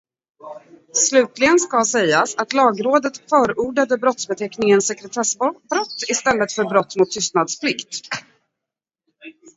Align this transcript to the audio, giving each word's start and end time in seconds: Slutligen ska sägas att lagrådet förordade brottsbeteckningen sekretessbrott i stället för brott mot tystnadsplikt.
Slutligen 0.93 1.59
ska 1.59 1.85
sägas 1.85 2.35
att 2.35 2.53
lagrådet 2.53 3.29
förordade 3.29 3.97
brottsbeteckningen 3.97 4.81
sekretessbrott 4.81 5.63
i 6.09 6.13
stället 6.13 6.53
för 6.53 6.63
brott 6.63 6.95
mot 6.95 7.11
tystnadsplikt. 7.11 8.07